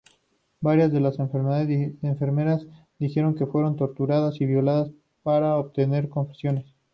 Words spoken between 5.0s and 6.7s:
para obtener confesiones.